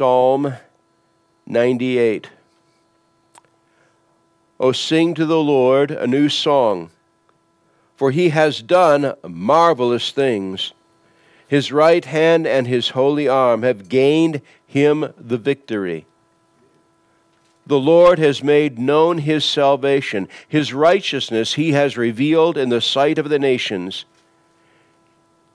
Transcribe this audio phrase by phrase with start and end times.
[0.00, 0.54] Psalm
[1.46, 2.30] 98.
[4.58, 6.88] O sing to the Lord a new song,
[7.96, 10.72] for he has done marvelous things.
[11.46, 16.06] His right hand and his holy arm have gained him the victory.
[17.66, 20.28] The Lord has made known his salvation.
[20.48, 24.06] His righteousness he has revealed in the sight of the nations.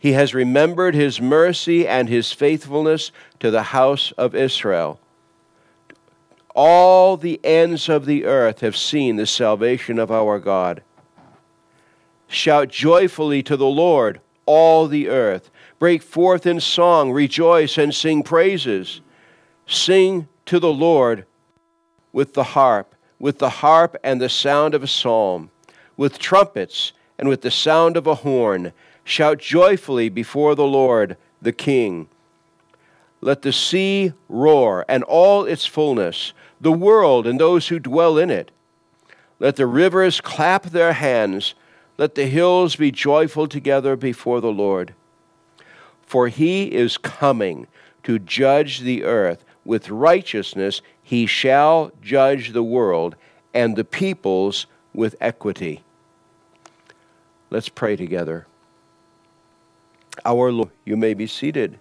[0.05, 4.99] He has remembered his mercy and his faithfulness to the house of Israel.
[6.53, 10.83] All the ends of the earth have seen the salvation of our God.
[12.27, 15.49] Shout joyfully to the Lord, all the earth.
[15.79, 19.01] Break forth in song, rejoice, and sing praises.
[19.65, 21.25] Sing to the Lord
[22.13, 25.49] with the harp, with the harp and the sound of a psalm,
[25.97, 28.71] with trumpets and with the sound of a horn.
[29.05, 32.09] Shout joyfully before the Lord, the King.
[33.21, 38.31] Let the sea roar and all its fullness the world and those who dwell in
[38.31, 38.49] it.
[39.39, 41.53] Let the rivers clap their hands.
[41.97, 44.95] Let the hills be joyful together before the Lord.
[46.01, 47.67] For he is coming
[48.03, 49.45] to judge the earth.
[49.63, 53.15] With righteousness he shall judge the world
[53.53, 55.83] and the peoples with equity.
[57.51, 58.47] Let's pray together.
[60.23, 61.77] Our Lord, you may be seated.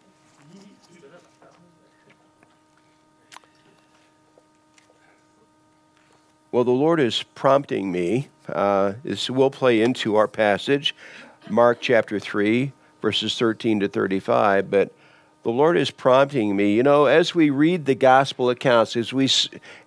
[6.50, 8.28] Well, the Lord is prompting me.
[8.48, 10.94] Uh, this will play into our passage,
[11.48, 12.70] Mark chapter 3,
[13.02, 14.70] verses 13 to 35.
[14.70, 14.92] But
[15.42, 16.74] the Lord is prompting me.
[16.74, 19.28] You know, as we read the gospel accounts, as we,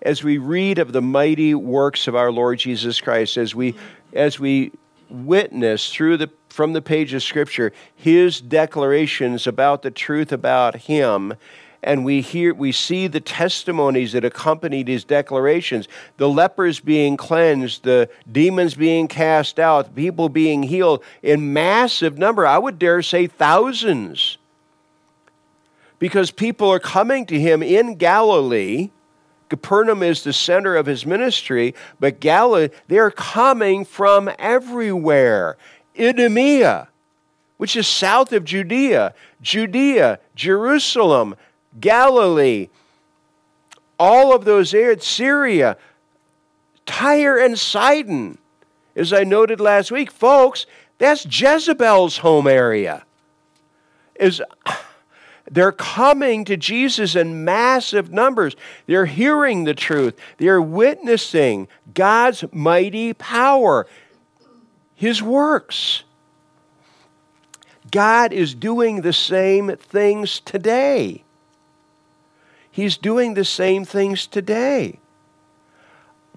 [0.02, 3.74] as we read of the mighty works of our Lord Jesus Christ, as we,
[4.12, 4.72] as we
[5.08, 11.34] witness through the, from the page of Scripture his declarations about the truth about him,
[11.84, 15.86] and we hear we see the testimonies that accompanied his declarations.
[16.16, 22.44] The lepers being cleansed the demons being cast out people being healed in massive number.
[22.44, 24.36] I would dare say thousands.
[26.00, 28.90] Because people are coming to him in galilee.
[29.48, 35.56] Capernaum is the center of his ministry, but Galilee, they're coming from everywhere.
[35.98, 36.88] Idumea,
[37.56, 41.34] which is south of Judea, Judea, Jerusalem,
[41.80, 42.68] Galilee,
[43.98, 45.76] all of those areas, Syria,
[46.86, 48.38] Tyre and Sidon.
[48.96, 50.66] As I noted last week, folks,
[50.98, 53.04] that's Jezebel's home area.
[54.18, 54.42] Is
[55.50, 58.56] they're coming to Jesus in massive numbers.
[58.86, 60.18] They're hearing the truth.
[60.38, 63.86] They're witnessing God's mighty power,
[64.98, 66.02] His works.
[67.88, 71.22] God is doing the same things today.
[72.68, 74.98] He's doing the same things today.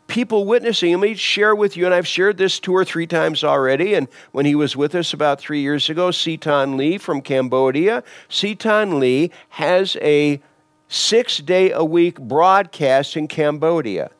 [0.05, 0.91] People witnessing.
[0.91, 3.95] Let me share with you, and I've shared this two or three times already.
[3.95, 8.99] And when he was with us about three years ago, Seton Lee from Cambodia, Seton
[8.99, 10.39] Lee has a
[10.88, 14.11] six day a week broadcast in Cambodia.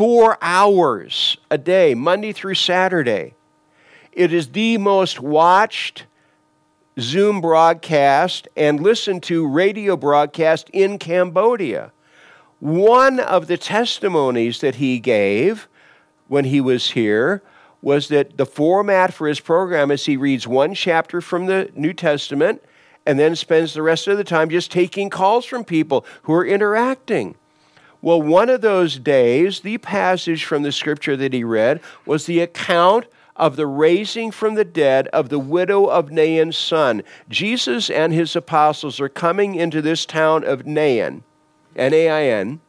[0.00, 3.34] Four hours a day, Monday through Saturday.
[4.12, 6.06] It is the most watched
[6.98, 11.92] Zoom broadcast and listened to radio broadcast in Cambodia.
[12.60, 15.68] One of the testimonies that he gave
[16.28, 17.42] when he was here
[17.82, 21.92] was that the format for his program is he reads one chapter from the New
[21.92, 22.64] Testament
[23.04, 26.46] and then spends the rest of the time just taking calls from people who are
[26.46, 27.34] interacting.
[28.02, 32.40] Well, one of those days, the passage from the scripture that he read was the
[32.40, 33.06] account
[33.36, 37.02] of the raising from the dead of the widow of Nain's son.
[37.28, 41.24] Jesus and his apostles are coming into this town of Nain,
[41.76, 42.60] N A I N,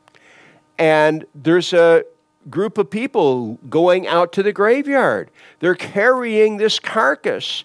[0.77, 2.03] and there's a
[2.49, 5.29] group of people going out to the graveyard.
[5.59, 7.63] They're carrying this carcass,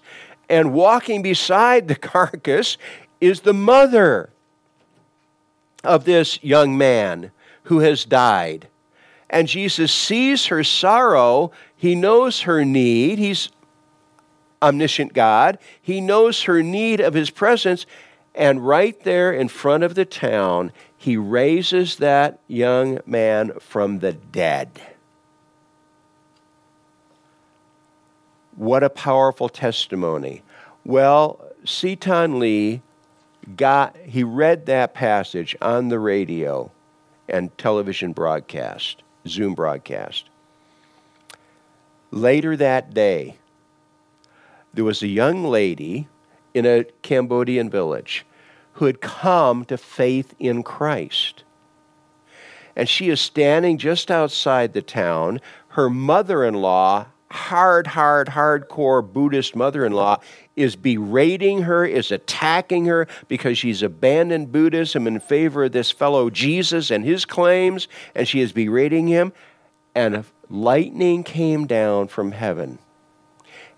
[0.49, 2.77] and walking beside the carcass
[3.19, 4.29] is the mother
[5.83, 7.31] of this young man
[7.67, 8.67] who has died.
[9.29, 11.51] And Jesus sees her sorrow.
[11.75, 13.19] He knows her need.
[13.19, 13.49] He's
[14.61, 15.57] omniscient God.
[15.81, 17.85] He knows her need of his presence.
[18.33, 24.13] And right there in front of the town, he raises that young man from the
[24.13, 24.69] dead.
[28.55, 30.41] What a powerful testimony.
[30.85, 32.81] Well, Seton Lee
[33.57, 36.71] got, he read that passage on the radio
[37.27, 39.03] and television broadcast.
[39.27, 40.29] Zoom broadcast.
[42.11, 43.37] Later that day,
[44.73, 46.07] there was a young lady
[46.53, 48.25] in a Cambodian village
[48.73, 51.43] who had come to faith in Christ.
[52.75, 55.41] And she is standing just outside the town.
[55.69, 60.19] Her mother in law, hard, hard, hardcore Buddhist mother in law,
[60.57, 66.29] is berating her, is attacking her because she's abandoned Buddhism in favor of this fellow
[66.29, 69.31] Jesus and his claims, and she is berating him.
[69.95, 72.79] And lightning came down from heaven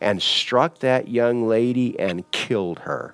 [0.01, 3.13] and struck that young lady and killed her.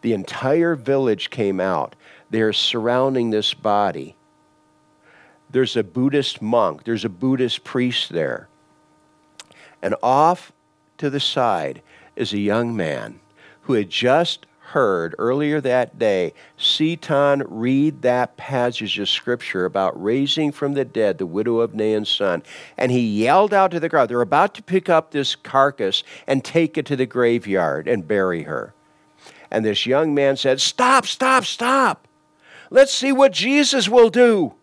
[0.00, 1.94] The entire village came out.
[2.30, 4.16] They're surrounding this body.
[5.50, 8.48] There's a Buddhist monk, there's a Buddhist priest there.
[9.82, 10.52] And off
[11.02, 11.82] to the side
[12.14, 13.18] is a young man
[13.62, 20.52] who had just heard earlier that day Seaton read that passage of scripture about raising
[20.52, 22.44] from the dead the widow of Nain's son.
[22.78, 26.44] And he yelled out to the crowd, they're about to pick up this carcass and
[26.44, 28.72] take it to the graveyard and bury her.
[29.50, 32.06] And this young man said, Stop, stop, stop.
[32.70, 34.54] Let's see what Jesus will do.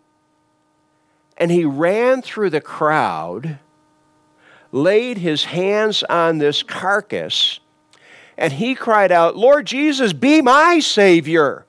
[1.36, 3.59] And he ran through the crowd,
[4.71, 7.60] laid his hands on this carcass,
[8.38, 11.66] and he cried out, Lord Jesus, be my Savior.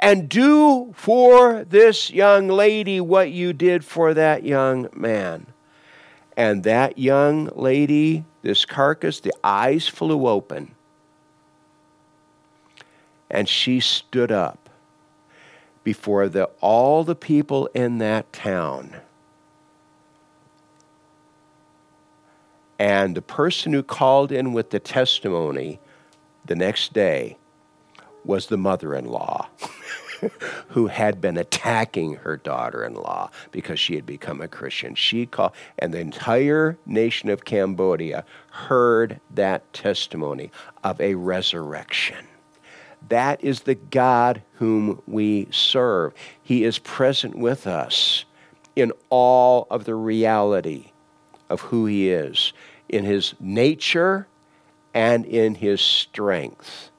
[0.00, 5.46] And do for this young lady what you did for that young man.
[6.36, 10.76] And that young lady, this carcass, the eyes flew open
[13.30, 14.68] and she stood up
[15.84, 18.96] before the, all the people in that town.
[22.78, 25.80] And the person who called in with the testimony
[26.44, 27.36] the next day
[28.24, 29.48] was the mother in law.
[30.68, 34.94] who had been attacking her daughter in law because she had become a Christian.
[34.94, 40.50] She called, and the entire nation of Cambodia heard that testimony
[40.82, 42.26] of a resurrection.
[43.08, 46.12] That is the God whom we serve.
[46.42, 48.24] He is present with us
[48.74, 50.90] in all of the reality
[51.48, 52.52] of who He is,
[52.88, 54.26] in His nature
[54.94, 56.90] and in His strength.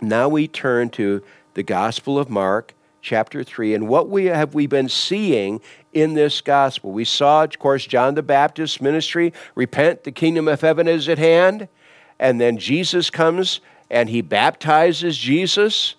[0.00, 1.22] Now we turn to
[1.54, 5.60] the Gospel of Mark, chapter 3, and what we have we been seeing
[5.92, 6.92] in this gospel.
[6.92, 11.18] We saw, of course, John the Baptist's ministry repent, the kingdom of heaven is at
[11.18, 11.68] hand.
[12.18, 13.60] And then Jesus comes
[13.90, 15.96] and he baptizes Jesus.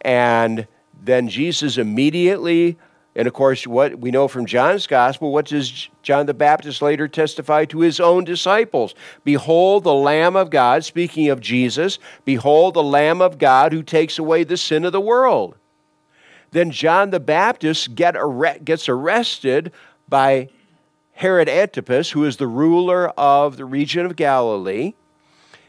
[0.00, 0.66] And
[1.02, 2.78] then Jesus immediately,
[3.16, 7.08] and of course, what we know from John's gospel, what does John the Baptist later
[7.08, 8.94] testify to his own disciples?
[9.24, 14.18] Behold, the Lamb of God, speaking of Jesus, behold, the Lamb of God who takes
[14.18, 15.56] away the sin of the world.
[16.50, 18.14] Then John the Baptist get
[18.64, 19.72] gets arrested
[20.08, 20.48] by
[21.12, 24.94] Herod Antipas, who is the ruler of the region of Galilee.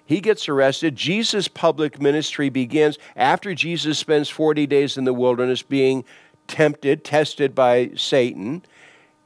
[0.05, 0.95] He gets arrested.
[0.95, 6.03] Jesus' public ministry begins after Jesus spends 40 days in the wilderness being
[6.49, 8.63] tempted, tested by Satan.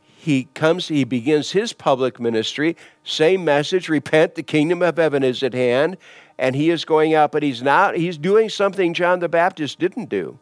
[0.03, 2.77] He comes, he begins his public ministry.
[3.03, 5.97] Same message repent, the kingdom of heaven is at hand.
[6.37, 10.09] And he is going out, but he's not, he's doing something John the Baptist didn't
[10.09, 10.37] do.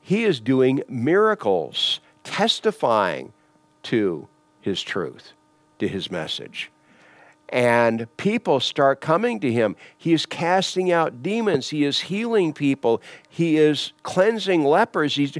[0.00, 3.32] He is doing miracles, testifying
[3.84, 4.28] to
[4.60, 5.32] his truth,
[5.78, 6.70] to his message
[7.54, 9.76] and people start coming to him.
[9.96, 15.14] He is casting out demons, he is healing people, he is cleansing lepers.
[15.14, 15.38] He's,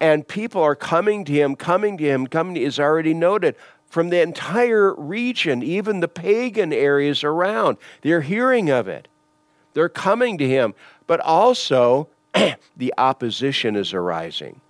[0.00, 3.54] and people are coming to him, coming to him, coming to, is already noted
[3.86, 7.78] from the entire region, even the pagan areas around.
[8.02, 9.06] They're hearing of it.
[9.74, 10.74] They're coming to him.
[11.06, 12.08] But also,
[12.76, 14.60] the opposition is arising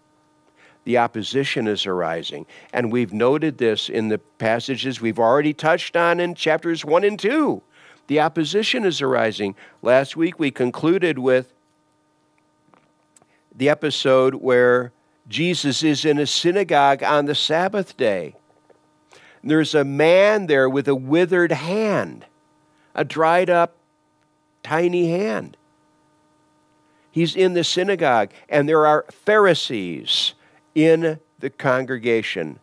[0.85, 2.47] the opposition is arising.
[2.73, 7.19] And we've noted this in the passages we've already touched on in chapters 1 and
[7.19, 7.63] 2.
[8.07, 9.55] The opposition is arising.
[9.83, 11.53] Last week we concluded with
[13.55, 14.93] the episode where
[15.27, 18.35] Jesus is in a synagogue on the Sabbath day.
[19.43, 22.27] There's a man there with a withered hand,
[22.95, 23.77] a dried up,
[24.63, 25.57] tiny hand.
[27.11, 30.35] He's in the synagogue, and there are Pharisees
[30.75, 32.59] in the congregation.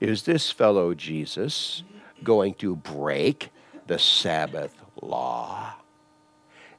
[0.00, 1.82] Is this fellow Jesus
[2.22, 3.50] going to break
[3.86, 5.74] the Sabbath law?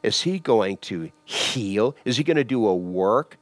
[0.04, 1.96] Is he going to heal?
[2.06, 3.38] Is he going to do a work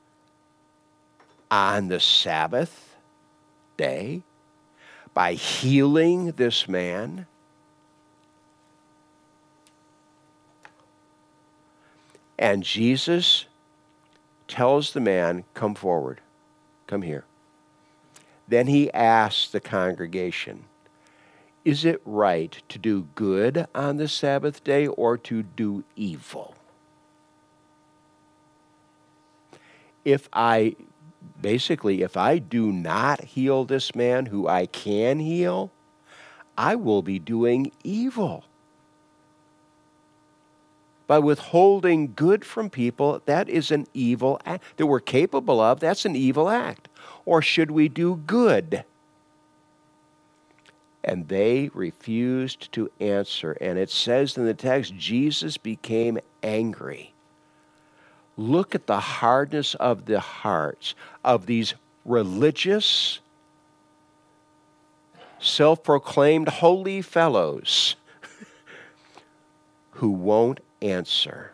[1.51, 2.95] on the Sabbath
[3.77, 4.23] day
[5.13, 7.27] by healing this man?
[12.37, 13.45] And Jesus
[14.47, 16.21] tells the man, Come forward,
[16.87, 17.25] come here.
[18.47, 20.65] Then he asks the congregation,
[21.65, 26.53] is it right to do good on the Sabbath day or to do evil?
[30.05, 30.75] If I,
[31.41, 35.71] basically, if I do not heal this man who I can heal,
[36.55, 38.45] I will be doing evil.
[41.07, 45.79] By withholding good from people, that is an evil act that we're capable of.
[45.79, 46.87] That's an evil act.
[47.25, 48.83] Or should we do good?
[51.05, 53.51] and they refused to answer.
[53.61, 57.13] And it says in the text, Jesus became angry.
[58.35, 63.19] Look at the hardness of the hearts of these religious,
[65.39, 67.95] self proclaimed holy fellows
[69.91, 70.59] who won't
[70.89, 71.51] answer.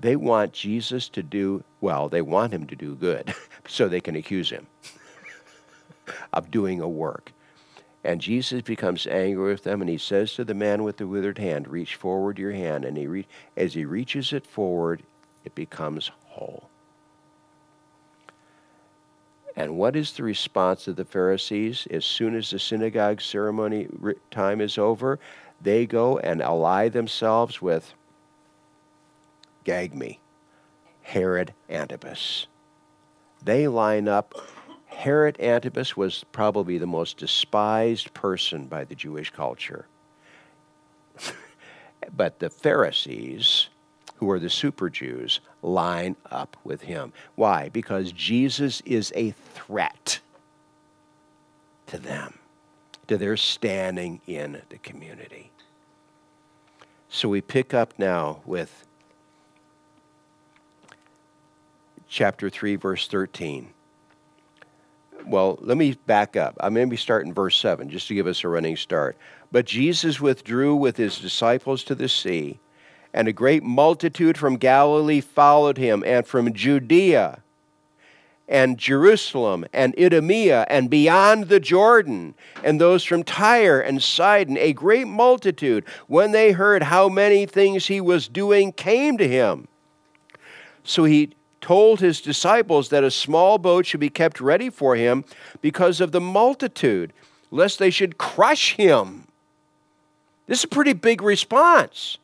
[0.00, 3.34] They want Jesus to do, well, they want him to do good
[3.68, 4.66] so they can accuse him
[6.32, 7.32] of doing a work.
[8.02, 11.36] And Jesus becomes angry with them, and he says to the man with the withered
[11.36, 12.86] hand, Reach forward your hand.
[12.86, 13.26] And he re-
[13.58, 15.02] as he reaches it forward,
[15.44, 16.70] it becomes whole.
[19.54, 21.86] And what is the response of the Pharisees?
[21.90, 23.88] As soon as the synagogue ceremony
[24.30, 25.18] time is over,
[25.60, 27.94] they go and ally themselves with,
[29.64, 30.20] gag me,
[31.02, 32.46] Herod Antipas.
[33.42, 34.34] They line up
[35.00, 39.86] Herod Antipas was probably the most despised person by the Jewish culture.
[42.14, 43.68] but the Pharisees,
[44.16, 47.14] who are the super Jews, line up with him.
[47.34, 47.70] Why?
[47.70, 50.20] Because Jesus is a threat
[51.86, 52.38] to them,
[53.10, 55.50] to their standing in the community.
[57.08, 58.86] So we pick up now with
[62.08, 63.74] chapter 3, verse 13
[65.26, 66.56] well, let me back up.
[66.60, 69.18] I'm going to start in verse 7 just to give us a running start.
[69.52, 72.58] But Jesus withdrew with his disciples to the sea,
[73.12, 77.42] and a great multitude from Galilee followed him, and from Judea
[78.50, 84.72] and Jerusalem and Idumea and beyond the Jordan, and those from Tyre and Sidon, a
[84.72, 89.68] great multitude, when they heard how many things he was doing, came to him.
[90.82, 91.30] So he
[91.60, 95.24] told his disciples that a small boat should be kept ready for him
[95.60, 97.12] because of the multitude,
[97.52, 99.28] lest they should crush him.
[100.48, 102.18] This is a pretty big response.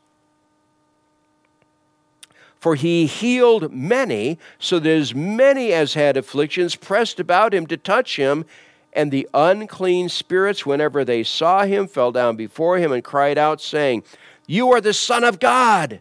[2.67, 7.77] For he healed many, so that as many as had afflictions pressed about him to
[7.77, 8.45] touch him.
[8.93, 13.61] And the unclean spirits, whenever they saw him, fell down before him and cried out,
[13.61, 14.03] saying,
[14.49, 16.01] You are the Son of God.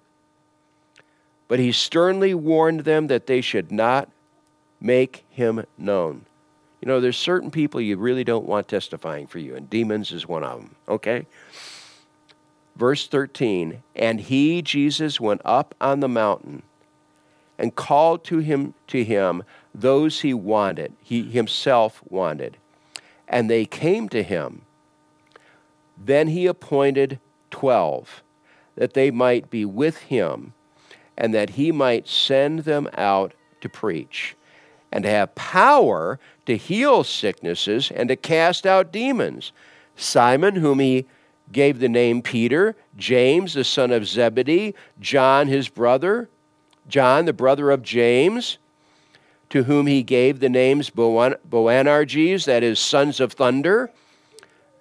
[1.48, 4.10] But he sternly warned them that they should not
[4.82, 6.26] make him known.
[6.82, 10.28] You know, there's certain people you really don't want testifying for you, and demons is
[10.28, 11.28] one of them, okay?
[12.76, 16.64] Verse 13 And he, Jesus, went up on the mountain
[17.58, 22.58] and called to him to him those he wanted, he himself wanted.
[23.28, 24.62] And they came to him.
[25.98, 28.24] Then he appointed twelve,
[28.76, 30.54] that they might be with him
[31.18, 34.36] and that he might send them out to preach
[34.92, 39.52] and to have power to heal sicknesses and to cast out demons.
[39.96, 41.06] Simon, whom he
[41.52, 46.30] gave the name Peter, James, the son of Zebedee, John, his brother,
[46.88, 48.58] John, the brother of James,
[49.50, 53.92] to whom he gave the names Boanerges, that is, sons of thunder,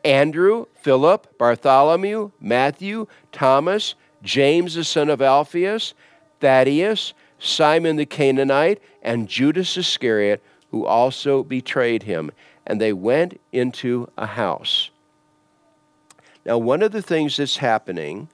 [0.04, 5.94] Andrew, Philip, Bartholomew, Matthew, Thomas, James, the son of Alphaeus,
[6.40, 12.30] Thaddeus, Simon the Canaanite, and Judas Iscariot, who also betrayed him.
[12.66, 14.90] And they went into a house.
[16.46, 18.28] Now, one of the things that's happening,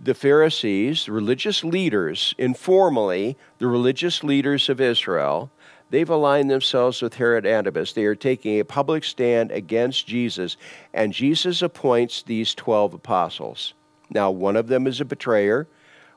[0.00, 5.50] the Pharisees, religious leaders, informally, the religious leaders of Israel,
[5.90, 7.92] they've aligned themselves with Herod Antipas.
[7.92, 10.56] They are taking a public stand against Jesus,
[10.94, 13.74] and Jesus appoints these 12 apostles.
[14.08, 15.66] Now, one of them is a betrayer,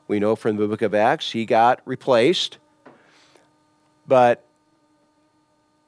[0.06, 2.58] we know from the book of Acts he got replaced.
[4.06, 4.44] But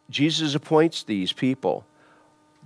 [0.08, 1.84] Jesus appoints these people.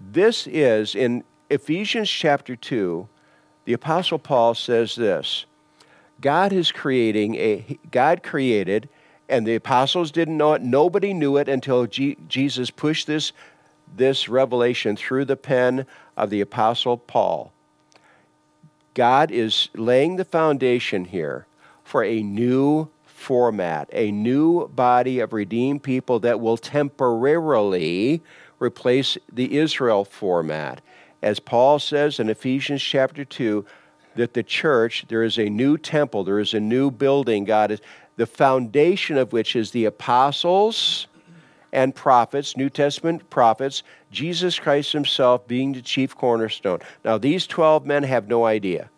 [0.00, 3.08] This is in Ephesians chapter 2,
[3.64, 5.46] the apostle Paul says this.
[6.20, 8.88] God is creating a God created
[9.28, 10.62] and the apostles didn't know it.
[10.62, 13.32] Nobody knew it until G, Jesus pushed this
[13.96, 17.52] this revelation through the pen of the apostle Paul.
[18.94, 21.46] God is laying the foundation here
[21.82, 28.22] for a new format, a new body of redeemed people that will temporarily
[28.60, 30.80] replace the Israel format.
[31.22, 33.64] As Paul says in Ephesians chapter 2,
[34.16, 37.80] that the church, there is a new temple, there is a new building, God is,
[38.16, 41.06] the foundation of which is the apostles
[41.72, 46.80] and prophets, New Testament prophets, Jesus Christ himself being the chief cornerstone.
[47.04, 48.90] Now, these 12 men have no idea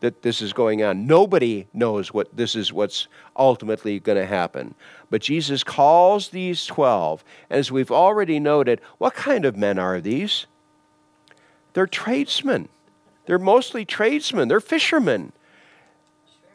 [0.00, 1.06] that this is going on.
[1.06, 4.74] Nobody knows what this is what's ultimately going to happen.
[5.08, 10.46] But Jesus calls these 12, as we've already noted, what kind of men are these?
[11.74, 12.68] They're tradesmen.
[13.26, 14.48] They're mostly tradesmen.
[14.48, 15.32] They're fishermen.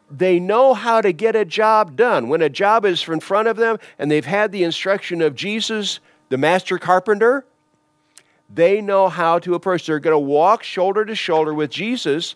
[0.10, 2.27] They know how to get a job done.
[2.27, 6.00] When a job is in front of them and they've had the instruction of Jesus,
[6.29, 7.46] the master carpenter,
[8.53, 9.86] they know how to approach.
[9.86, 12.36] They're going to walk shoulder to shoulder with Jesus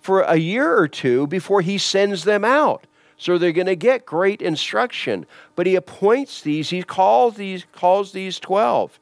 [0.00, 2.86] for a year or two before he sends them out.
[3.22, 5.26] So they're going to get great instruction.
[5.54, 8.98] But he appoints these, he calls these, calls these 12.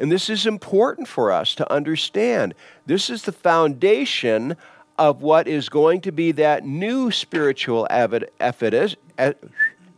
[0.00, 2.56] And this is important for us to understand.
[2.86, 4.56] This is the foundation
[4.98, 8.96] of what is going to be that new spiritual edifice,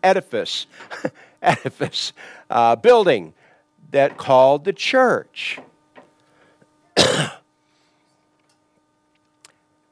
[0.03, 0.67] edifice,
[1.43, 2.13] edifice
[2.51, 3.33] uh, building
[3.93, 5.59] that called the church.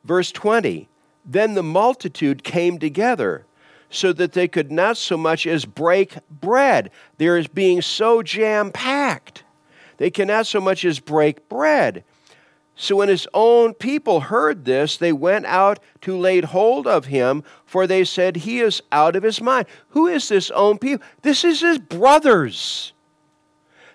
[0.04, 0.88] Verse 20
[1.24, 3.46] Then the multitude came together
[3.90, 6.90] so that they could not so much as break bread.
[7.18, 9.44] There is being so jam packed.
[9.98, 12.04] They cannot so much as break bread.
[12.76, 17.44] So when his own people heard this, they went out to lay hold of him,
[17.64, 19.66] for they said, He is out of his mind.
[19.90, 21.06] Who is this own people?
[21.22, 22.92] This is his brothers.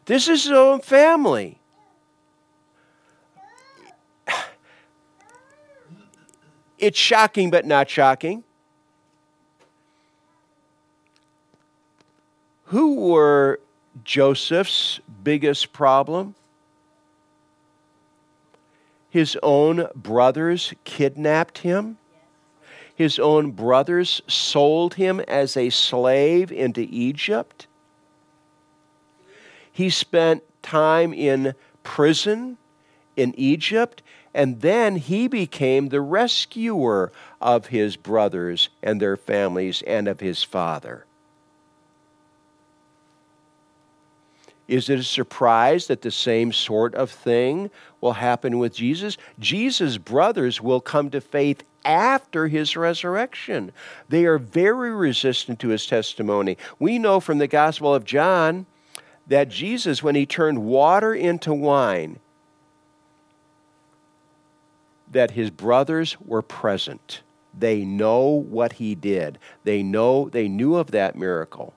[0.05, 1.58] This is his own family.
[6.79, 8.43] It's shocking, but not shocking.
[12.65, 13.59] Who were
[14.03, 16.35] Joseph's biggest problem?
[19.09, 21.97] His own brothers kidnapped him.
[22.95, 27.67] His own brothers sold him as a slave into Egypt.
[29.71, 32.57] He spent time in prison
[33.15, 37.11] in Egypt and then he became the rescuer
[37.41, 41.05] of his brothers and their families and of his father.
[44.67, 49.17] Is it a surprise that the same sort of thing will happen with Jesus?
[49.39, 53.71] Jesus' brothers will come to faith after his resurrection.
[54.09, 56.55] They are very resistant to his testimony.
[56.77, 58.67] We know from the Gospel of John
[59.25, 62.19] that Jesus, when he turned water into wine,
[65.11, 67.21] that his brothers were present.
[67.57, 69.39] They know what he did.
[69.63, 71.73] They know they knew of that miracle.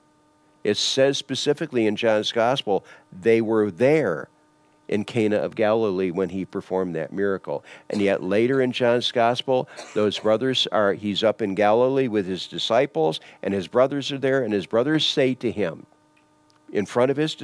[0.64, 4.28] It says specifically in John's gospel, they were there
[4.88, 7.64] in Cana of Galilee when he performed that miracle.
[7.88, 12.46] And yet later in John's gospel, those brothers are he's up in Galilee with his
[12.46, 15.86] disciples and his brothers are there and his brothers say to him
[16.70, 17.36] in front of his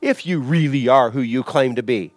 [0.00, 2.12] if you really are who you claim to be,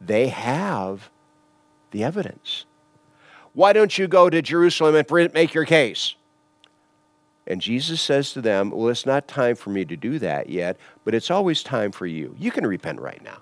[0.00, 1.10] they have
[1.90, 2.64] the evidence.
[3.52, 6.14] Why don't you go to Jerusalem and make your case?
[7.46, 10.76] And Jesus says to them, Well, it's not time for me to do that yet,
[11.04, 12.34] but it's always time for you.
[12.38, 13.38] You can repent right now.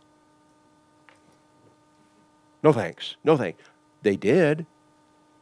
[2.62, 3.16] No thanks.
[3.24, 3.62] No thanks.
[4.02, 4.66] They did,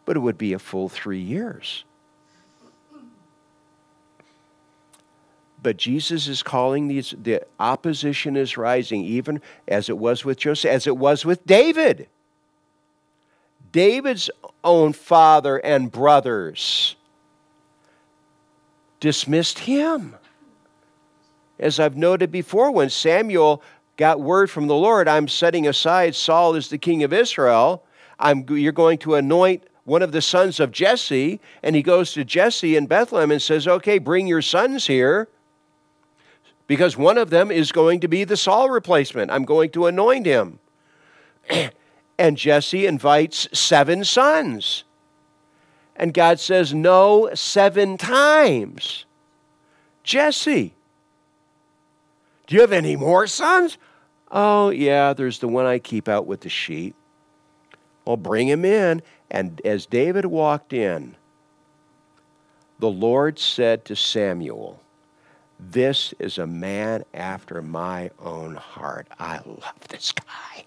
[0.05, 1.85] but it would be a full three years.
[5.63, 10.71] But Jesus is calling these, the opposition is rising, even as it was with Joseph,
[10.71, 12.09] as it was with David.
[13.71, 14.29] David's
[14.65, 16.97] own father and brothers
[18.99, 20.17] dismissed him.
[21.59, 23.63] As I've noted before, when Samuel
[23.97, 27.85] got word from the Lord, I'm setting aside Saul as the king of Israel,
[28.19, 32.25] I'm, you're going to anoint one of the sons of Jesse, and he goes to
[32.25, 35.29] Jesse in Bethlehem and says, Okay, bring your sons here
[36.73, 39.31] because one of them is going to be the Saul replacement.
[39.31, 40.59] I'm going to anoint him.
[42.19, 44.85] and Jesse invites seven sons.
[45.95, 49.05] And God says, No, seven times.
[50.03, 50.73] Jesse,
[52.47, 53.77] do you have any more sons?
[54.31, 56.95] Oh, yeah, there's the one I keep out with the sheep.
[58.07, 59.03] Well, bring him in.
[59.31, 61.17] And as David walked in,
[62.79, 64.82] the Lord said to Samuel,
[65.71, 69.07] this is a man after my own heart.
[69.19, 70.65] I love this guy.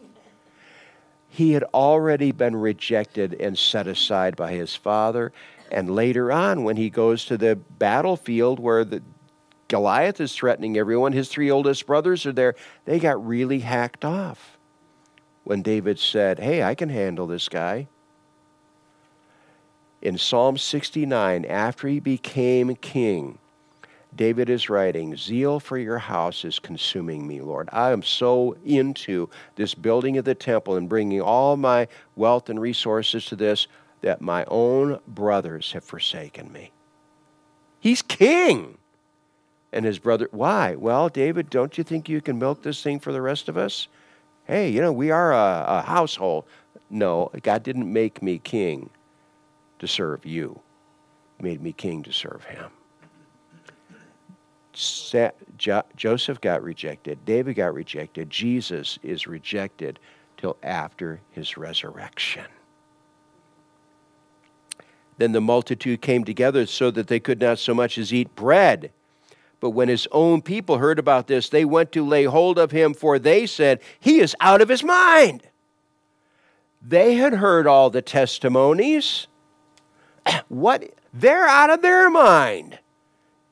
[1.29, 5.34] He had already been rejected and set aside by his father.
[5.69, 9.01] And later on, when he goes to the battlefield where the,
[9.67, 11.13] Goliath is threatening everyone.
[11.13, 12.55] His three oldest brothers are there.
[12.86, 14.58] They got really hacked off
[15.43, 17.88] when David said, Hey, I can handle this guy.
[20.01, 23.39] In Psalm 69, after he became king,
[24.15, 27.67] David is writing, Zeal for your house is consuming me, Lord.
[27.71, 32.60] I am so into this building of the temple and bringing all my wealth and
[32.60, 33.67] resources to this
[34.01, 36.71] that my own brothers have forsaken me.
[37.80, 38.78] He's king.
[39.73, 40.75] And his brother, why?
[40.75, 43.89] Well, David, don't you think you can milk this thing for the rest of us?
[44.45, 46.45] Hey, you know, we are a, a household.
[46.89, 48.89] No, God didn't make me king
[49.80, 50.62] to serve you,
[51.38, 52.71] he made me king to serve him.
[54.76, 60.00] Joseph got rejected, David got rejected, Jesus is rejected
[60.38, 62.46] till after his resurrection.
[65.18, 68.92] Then the multitude came together so that they could not so much as eat bread.
[69.60, 72.94] But when his own people heard about this, they went to lay hold of him,
[72.94, 75.48] for they said, He is out of his mind.
[76.82, 79.28] They had heard all the testimonies.
[80.50, 80.92] what?
[81.14, 82.80] They're out of their mind,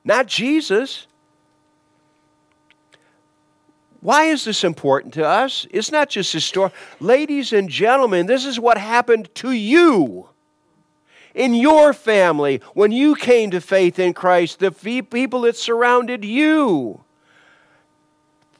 [0.04, 1.08] not Jesus.
[4.04, 5.66] Why is this important to us?
[5.72, 6.78] It's not just historical.
[7.00, 10.28] Ladies and gentlemen, this is what happened to you.
[11.34, 17.06] In your family, when you came to faith in Christ, the people that surrounded you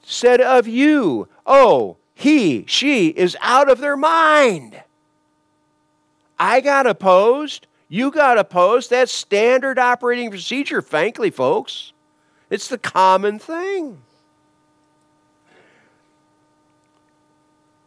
[0.02, 4.82] said of you, Oh, he, she is out of their mind.
[6.40, 7.68] I got opposed.
[7.90, 8.92] You got opposed.
[8.92, 11.92] That's standard operating procedure, frankly, folks.
[12.50, 14.04] It's the common thing.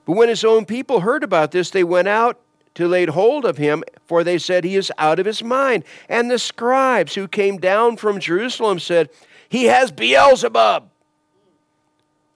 [0.06, 2.40] But when his own people heard about this, they went out
[2.76, 5.84] to lay hold of him, for they said he is out of his mind.
[6.08, 9.10] And the scribes who came down from Jerusalem said,
[9.48, 10.88] He has Beelzebub,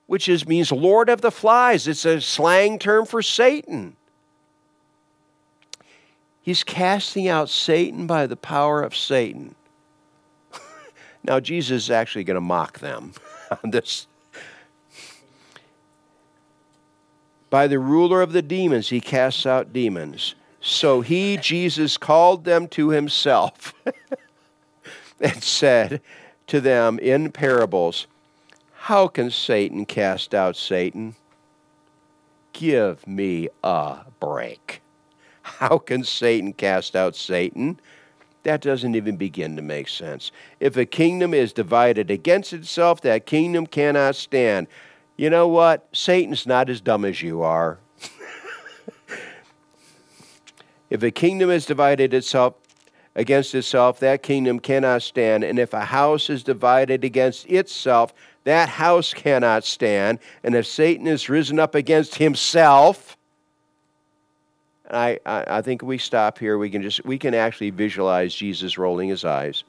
[0.07, 1.87] which is, means Lord of the Flies.
[1.87, 3.97] It's a slang term for Satan.
[6.43, 9.55] He's casting out Satan by the power of Satan.
[11.23, 13.13] now, Jesus is actually going to mock them
[13.63, 14.09] on this
[17.51, 20.37] By the ruler of the demons, he casts out demons.
[20.61, 23.75] So he, Jesus, called them to himself
[25.21, 26.01] and said
[26.47, 28.07] to them in parables,
[28.73, 31.17] How can Satan cast out Satan?
[32.53, 34.83] Give me a break.
[35.43, 37.81] How can Satan cast out Satan?
[38.43, 40.31] That doesn't even begin to make sense.
[40.61, 44.67] If a kingdom is divided against itself, that kingdom cannot stand
[45.21, 45.87] you know what?
[45.93, 47.79] Satan's not as dumb as you are.
[50.89, 52.55] if a kingdom is divided itself
[53.15, 55.45] against itself, that kingdom cannot stand.
[55.45, 60.21] And if a house is divided against itself, that house cannot stand.
[60.43, 63.19] And if Satan is risen up against himself,
[64.91, 66.57] I, I, I think we stop here.
[66.57, 69.65] We can just we can actually visualize Jesus rolling his eyes.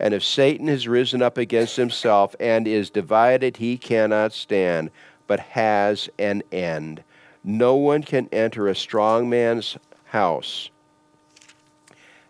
[0.00, 4.90] And if Satan has risen up against himself and is divided, he cannot stand,
[5.26, 7.02] but has an end.
[7.42, 9.76] No one can enter a strong man's
[10.06, 10.70] house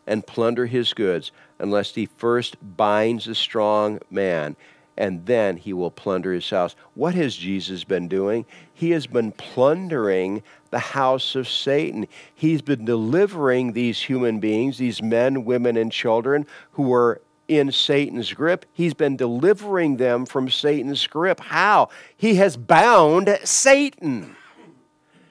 [0.07, 4.57] and plunder his goods unless he first binds the strong man,
[4.96, 6.77] and then he will plunder his house.
[6.94, 8.44] What has Jesus been doing?
[8.72, 12.07] He has been plundering the house of Satan.
[12.35, 18.33] He's been delivering these human beings, these men, women, and children who were in Satan's
[18.33, 18.66] grip.
[18.72, 21.40] He's been delivering them from Satan's grip.
[21.40, 21.88] How?
[22.16, 24.37] He has bound Satan.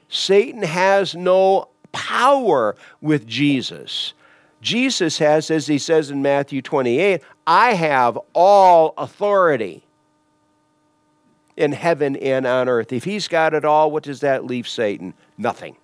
[0.09, 4.13] Satan has no power with Jesus.
[4.61, 9.83] Jesus has, as he says in Matthew 28, I have all authority
[11.57, 12.93] in heaven and on earth.
[12.93, 15.13] If he's got it all, what does that leave Satan?
[15.37, 15.75] Nothing.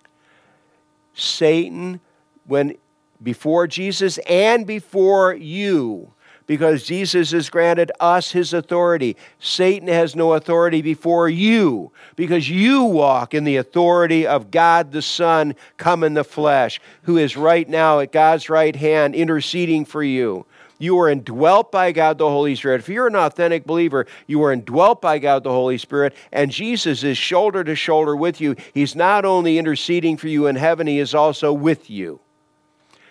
[1.13, 1.99] Satan,
[2.45, 2.75] when
[3.21, 6.13] before Jesus and before you,
[6.49, 9.15] because Jesus has granted us his authority.
[9.39, 15.03] Satan has no authority before you because you walk in the authority of God the
[15.03, 20.01] Son, come in the flesh, who is right now at God's right hand interceding for
[20.01, 20.47] you.
[20.79, 22.79] You are indwelt by God the Holy Spirit.
[22.79, 27.03] If you're an authentic believer, you are indwelt by God the Holy Spirit, and Jesus
[27.03, 28.55] is shoulder to shoulder with you.
[28.73, 32.19] He's not only interceding for you in heaven, He is also with you.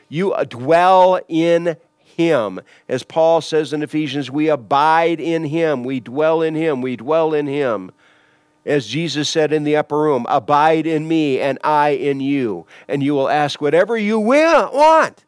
[0.09, 1.77] You dwell in
[2.19, 2.61] him.
[2.89, 7.33] As Paul says in Ephesians, we abide in him, we dwell in him, we dwell
[7.33, 7.93] in him.
[8.67, 13.03] As Jesus said in the upper room, abide in me and I in you, and
[13.03, 15.25] you will ask whatever you will, want.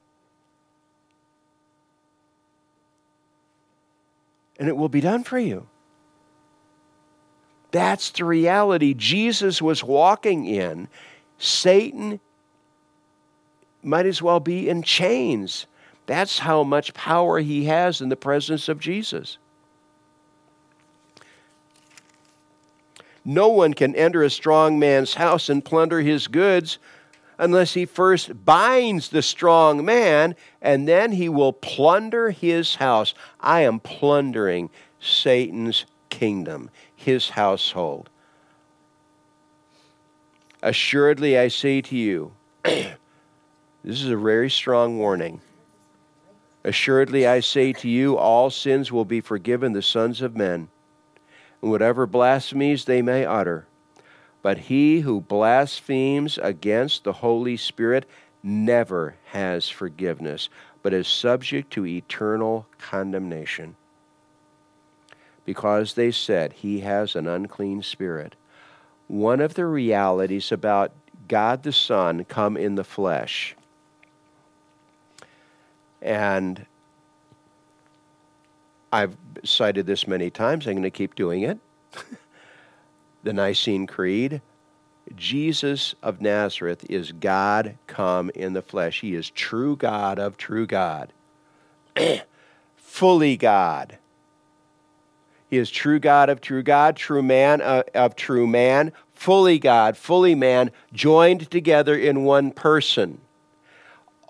[4.60, 5.66] and it will be done for you.
[7.70, 10.86] That's the reality Jesus was walking in.
[11.38, 12.20] Satan
[13.82, 15.66] might as well be in chains.
[16.06, 19.38] That's how much power he has in the presence of Jesus.
[23.24, 26.78] No one can enter a strong man's house and plunder his goods
[27.38, 33.14] unless he first binds the strong man, and then he will plunder his house.
[33.40, 34.68] I am plundering
[35.00, 38.10] Satan's kingdom, his household.
[40.62, 42.32] Assuredly, I say to you,
[42.62, 42.92] this
[43.84, 45.40] is a very strong warning.
[46.62, 50.68] Assuredly, I say to you, all sins will be forgiven the sons of men,
[51.62, 53.66] and whatever blasphemies they may utter.
[54.42, 58.06] But he who blasphemes against the Holy Spirit
[58.42, 60.48] never has forgiveness,
[60.82, 63.76] but is subject to eternal condemnation.
[65.44, 68.36] Because they said he has an unclean spirit.
[69.08, 70.92] One of the realities about
[71.26, 73.56] God the Son come in the flesh.
[76.02, 76.66] And
[78.92, 80.66] I've cited this many times.
[80.66, 81.58] I'm going to keep doing it.
[83.22, 84.40] the Nicene Creed.
[85.16, 89.00] Jesus of Nazareth is God come in the flesh.
[89.00, 91.12] He is true God of true God,
[92.76, 93.98] fully God.
[95.48, 99.96] He is true God of true God, true man of, of true man, fully God,
[99.96, 103.20] fully man, joined together in one person.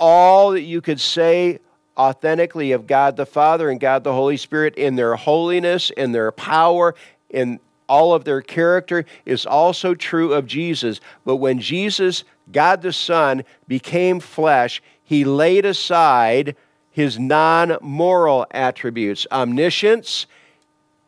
[0.00, 1.60] All that you could say
[1.96, 6.32] authentically of God the Father and God the Holy Spirit in their holiness, in their
[6.32, 6.96] power,
[7.28, 7.60] in
[7.90, 11.00] all of their character is also true of Jesus.
[11.24, 16.56] But when Jesus, God the Son, became flesh, he laid aside
[16.92, 19.26] his non moral attributes.
[19.32, 20.26] Omniscience,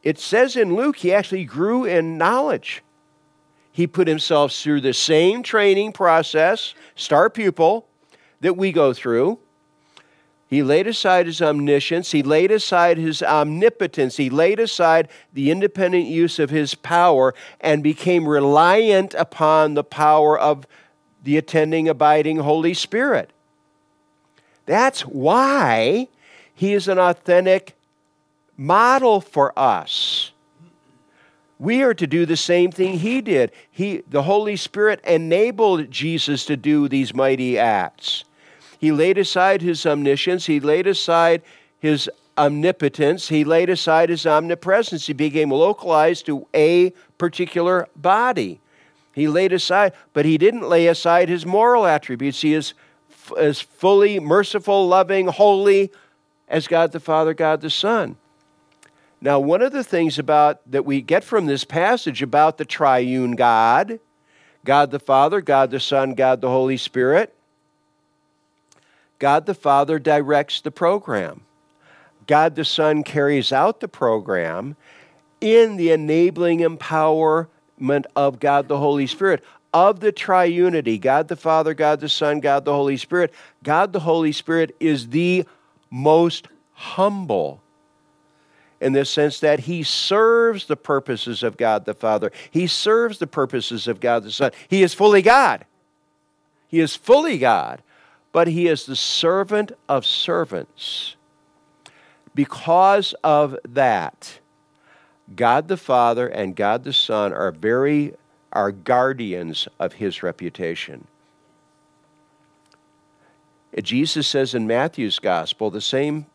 [0.02, 2.82] it says in Luke, he actually grew in knowledge.
[3.70, 7.86] He put himself through the same training process, star pupil,
[8.42, 9.38] that we go through.
[10.46, 12.12] He laid aside his omniscience.
[12.12, 14.18] He laid aside his omnipotence.
[14.18, 20.38] He laid aside the independent use of his power and became reliant upon the power
[20.38, 20.66] of
[21.24, 23.30] the attending, abiding Holy Spirit.
[24.66, 26.08] That's why
[26.54, 27.74] he is an authentic
[28.58, 30.32] model for us.
[31.58, 33.52] We are to do the same thing he did.
[33.70, 38.24] He, the Holy Spirit enabled Jesus to do these mighty acts.
[38.82, 41.42] He laid aside his omniscience, he laid aside
[41.78, 45.06] his omnipotence, he laid aside his omnipresence.
[45.06, 48.60] He became localized to a particular body.
[49.12, 52.40] He laid aside, but he didn't lay aside his moral attributes.
[52.40, 52.74] He is
[53.38, 55.92] as fully merciful, loving, holy
[56.48, 58.16] as God the Father, God the Son.
[59.20, 63.36] Now, one of the things about that we get from this passage about the triune
[63.36, 64.00] God,
[64.64, 67.32] God the Father, God the Son, God the Holy Spirit,
[69.22, 71.42] God the Father directs the program.
[72.26, 74.74] God the Son carries out the program
[75.40, 81.72] in the enabling empowerment of God the Holy Spirit, of the triunity God the Father,
[81.72, 83.32] God the Son, God the Holy Spirit.
[83.62, 85.46] God the Holy Spirit is the
[85.88, 87.62] most humble
[88.80, 93.28] in the sense that he serves the purposes of God the Father, he serves the
[93.28, 94.50] purposes of God the Son.
[94.66, 95.64] He is fully God.
[96.66, 97.82] He is fully God
[98.32, 101.16] but he is the servant of servants.
[102.34, 104.40] Because of that,
[105.36, 108.14] God the Father and God the Son are very
[108.52, 111.06] are guardians of his reputation.
[113.82, 116.26] Jesus says in Matthew's gospel the same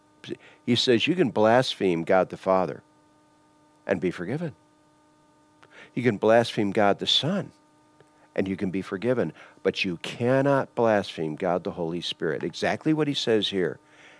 [0.66, 2.82] he says you can blaspheme God the Father
[3.86, 4.54] and be forgiven.
[5.94, 7.52] You can blaspheme God the Son
[8.38, 9.34] and you can be forgiven.
[9.64, 12.44] But you cannot blaspheme God the Holy Spirit.
[12.44, 13.80] Exactly what he says here.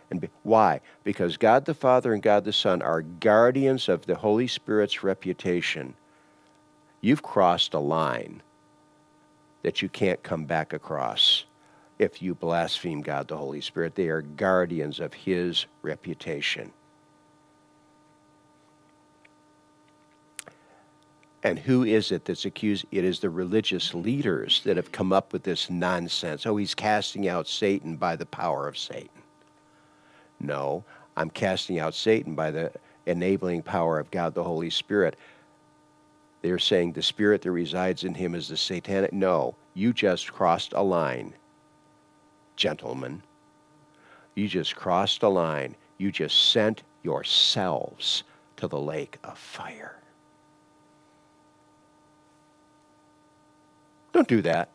[0.10, 0.82] And be, why?
[1.04, 5.94] Because God the Father and God the Son are guardians of the Holy Spirit's reputation.
[7.00, 8.42] You've crossed a line
[9.62, 11.46] that you can't come back across
[12.00, 13.96] if you blaspheme God the Holy Spirit.
[13.96, 16.72] They are guardians of his reputation.
[21.48, 22.86] And who is it that's accused?
[22.92, 26.46] It is the religious leaders that have come up with this nonsense.
[26.46, 29.22] Oh, he's casting out Satan by the power of Satan.
[30.42, 30.84] No,
[31.16, 32.74] I'm casting out Satan by the
[33.06, 35.16] enabling power of God the Holy Spirit.
[36.42, 39.14] They're saying the spirit that resides in him is the satanic.
[39.14, 41.34] No, you just crossed a line,
[42.58, 43.24] gentlemen.
[44.36, 45.78] You just crossed a line.
[45.98, 48.24] You just sent yourselves
[48.58, 50.02] to the lake of fire.
[54.18, 54.70] Don't do that.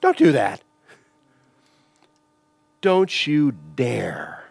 [0.00, 0.62] Don't do that.
[2.80, 4.44] Don't you dare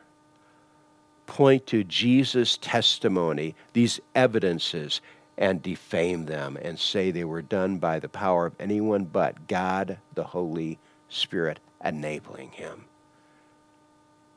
[1.26, 5.02] point to Jesus' testimony, these evidences,
[5.36, 9.98] and defame them and say they were done by the power of anyone but God,
[10.14, 10.78] the Holy
[11.10, 12.86] Spirit, enabling him.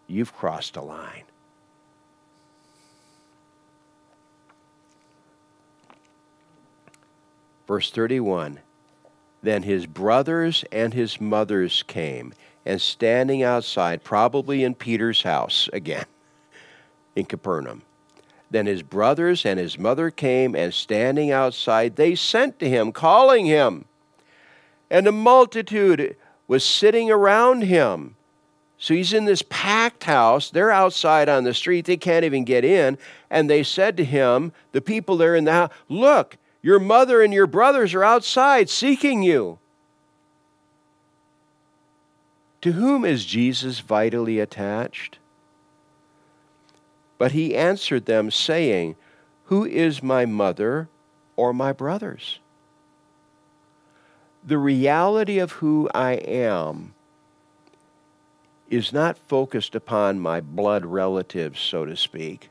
[0.06, 1.24] You've crossed a line.
[7.70, 8.58] Verse 31
[9.44, 12.34] Then his brothers and his mothers came,
[12.66, 16.06] and standing outside, probably in Peter's house again,
[17.14, 17.82] in Capernaum,
[18.50, 23.46] then his brothers and his mother came, and standing outside, they sent to him, calling
[23.46, 23.84] him.
[24.90, 26.16] And a multitude
[26.48, 28.16] was sitting around him.
[28.78, 30.50] So he's in this packed house.
[30.50, 31.84] They're outside on the street.
[31.84, 32.98] They can't even get in.
[33.30, 37.32] And they said to him, the people there in the house, Look, your mother and
[37.32, 39.58] your brothers are outside seeking you.
[42.62, 45.18] To whom is Jesus vitally attached?
[47.16, 48.96] But he answered them, saying,
[49.44, 50.88] Who is my mother
[51.36, 52.38] or my brothers?
[54.44, 56.94] The reality of who I am
[58.70, 62.50] is not focused upon my blood relatives, so to speak.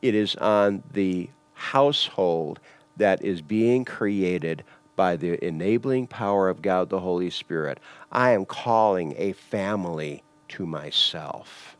[0.00, 1.28] It is on the
[1.62, 2.58] household
[2.96, 4.64] that is being created
[4.96, 7.78] by the enabling power of God the Holy Spirit.
[8.10, 11.76] I am calling a family to myself.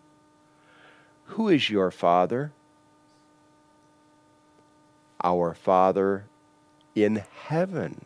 [1.26, 2.52] Who is your Father?
[5.22, 6.24] Our Father
[6.94, 8.04] in heaven.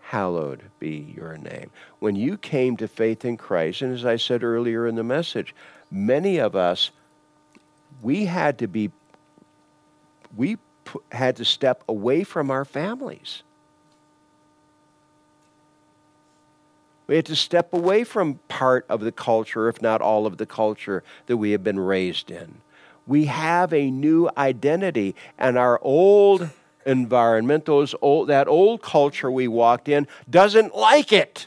[0.00, 1.70] Hallowed be your name.
[1.98, 5.54] When you came to faith in Christ, and as I said earlier in the message,
[5.90, 6.90] many of us,
[8.02, 8.92] we had to be,
[10.36, 10.58] we
[11.12, 13.42] had to step away from our families.
[17.06, 20.46] We had to step away from part of the culture, if not all of the
[20.46, 22.56] culture that we have been raised in.
[23.06, 26.50] We have a new identity, and our old
[26.84, 31.46] environment, those old, that old culture we walked in, doesn't like it.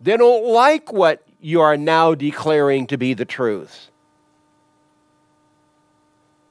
[0.00, 3.90] They don't like what you are now declaring to be the truth.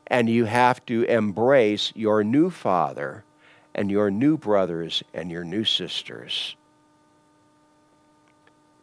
[0.10, 3.24] And you have to embrace your new father
[3.76, 6.56] and your new brothers and your new sisters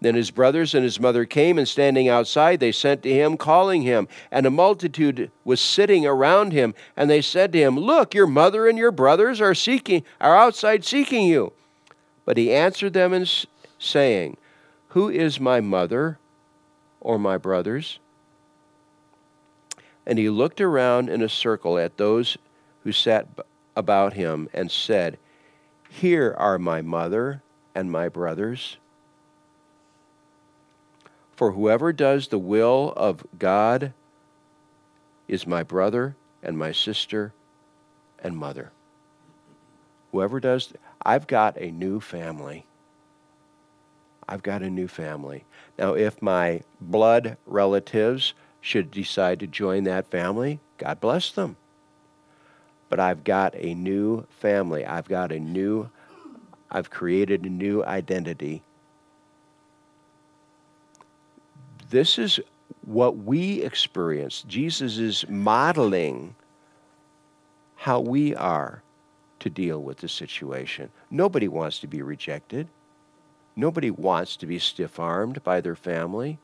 [0.00, 3.82] then his brothers and his mother came, and standing outside, they sent to him, calling
[3.82, 4.08] him.
[4.30, 8.68] And a multitude was sitting around him, and they said to him, Look, your mother
[8.68, 11.52] and your brothers are seeking, are outside seeking you.
[12.24, 13.28] But he answered them and
[13.78, 14.36] saying,
[14.88, 16.18] Who is my mother
[17.00, 17.98] or my brothers?
[20.07, 22.38] And he looked around in a circle at those
[22.85, 23.27] who sat
[23.75, 25.19] about him and said,
[25.90, 27.42] Here are my mother
[27.75, 28.77] and my brothers.
[31.35, 33.92] For whoever does the will of God
[35.29, 37.33] is my brother and my sister
[38.23, 38.73] and mother.
[40.12, 40.73] Whoever does,
[41.05, 42.64] I've got a new family.
[44.29, 45.45] I've got a new family.
[45.79, 48.33] Now, if my blood relatives
[48.66, 51.57] should decide to join that family, God bless them.
[52.88, 54.85] But I've got a new family.
[54.85, 55.90] I've got a new,
[56.70, 58.62] I've created a new identity
[61.90, 62.40] this is
[62.85, 64.44] what we experience.
[64.46, 66.35] Jesus is modeling
[67.76, 68.83] how we are
[69.40, 70.90] to deal with the situation.
[71.11, 72.68] Nobody wants to be rejected.
[73.55, 76.38] Nobody wants to be stiff armed by their family.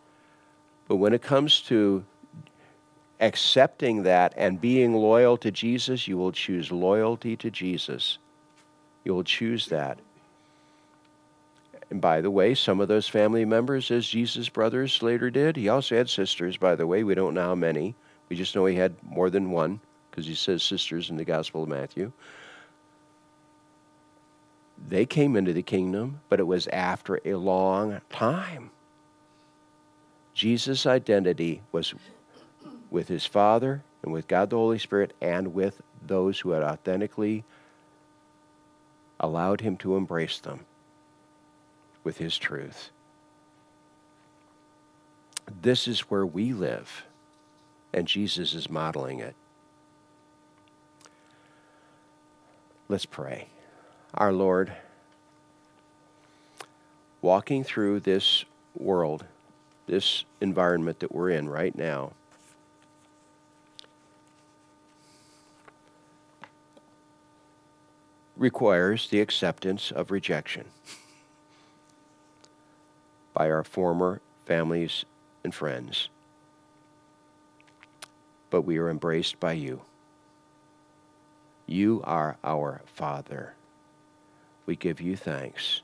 [0.89, 2.05] But when it comes to
[3.23, 8.19] accepting that and being loyal to Jesus, you will choose loyalty to Jesus.
[9.05, 9.99] You will choose that.
[11.89, 15.69] And by the way, some of those family members, as Jesus' brothers later did, he
[15.69, 17.05] also had sisters, by the way.
[17.05, 17.95] We don't know how many.
[18.29, 21.63] We just know he had more than one because he says sisters in the Gospel
[21.63, 22.13] of Matthew.
[24.89, 28.71] They came into the kingdom, but it was after a long time.
[30.35, 31.95] Jesus' identity was
[32.93, 37.43] with his Father and with God the Holy Spirit and with those who had authentically
[39.19, 40.67] allowed him to embrace them
[42.05, 42.91] with His truth.
[45.61, 47.05] This is where we live,
[47.93, 49.35] and Jesus is modeling it.
[52.89, 53.49] Let's pray.
[54.15, 54.73] Our Lord,
[57.21, 58.45] walking through this
[58.77, 59.25] world,
[59.87, 62.13] this environment that we're in right now.
[68.43, 70.65] Requires the acceptance of rejection
[73.33, 75.05] by our former families
[75.45, 76.09] and friends.
[78.51, 79.83] But we are embraced by you.
[81.67, 83.55] You are our Father.
[84.67, 85.81] We give you thanks.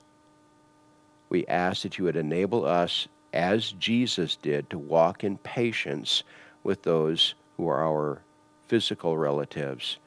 [1.28, 6.24] We ask that you would enable us, as Jesus did, to walk in patience
[6.64, 8.22] with those who are our
[8.66, 9.98] physical relatives,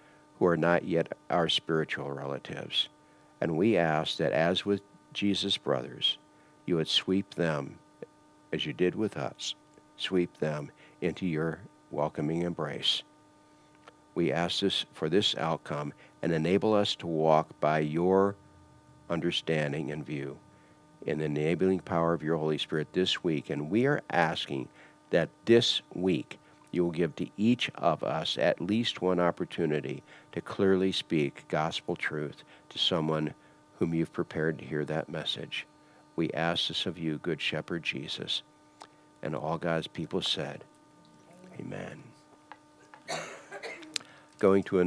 [0.41, 2.89] who are not yet our spiritual relatives.
[3.39, 4.81] And we ask that, as with
[5.13, 6.17] Jesus' brothers,
[6.65, 7.77] you would sweep them,
[8.51, 9.53] as you did with us,
[9.97, 11.59] sweep them into your
[11.91, 13.03] welcoming embrace.
[14.15, 18.35] We ask this for this outcome and enable us to walk by your
[19.11, 20.39] understanding and view
[21.05, 23.51] in the enabling power of your Holy Spirit this week.
[23.51, 24.69] And we are asking
[25.11, 26.39] that this week
[26.72, 31.95] you will give to each of us at least one opportunity to clearly speak gospel
[31.95, 33.34] truth to someone
[33.80, 35.67] whom you've prepared to hear that message.
[36.15, 38.43] We ask this of you, Good Shepherd Jesus.
[39.22, 40.63] And all God's people said,
[41.59, 42.03] Amen.
[44.39, 44.80] Going to